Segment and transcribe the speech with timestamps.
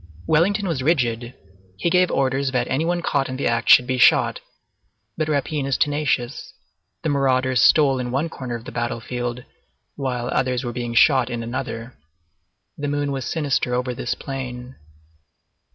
[0.25, 1.35] Wellington was rigid;
[1.77, 4.39] he gave orders that any one caught in the act should be shot;
[5.15, 6.55] but rapine is tenacious.
[7.03, 9.43] The marauders stole in one corner of the battlefield
[9.95, 11.99] while others were being shot in another.
[12.79, 14.75] The moon was sinister over this plain.